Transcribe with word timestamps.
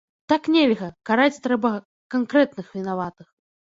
Так 0.31 0.47
нельга, 0.55 0.89
караць 1.11 1.41
трэба 1.45 1.73
канкрэтных 2.19 2.77
вінаватых. 2.83 3.27